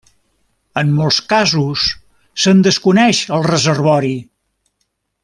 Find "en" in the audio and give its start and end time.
0.81-0.93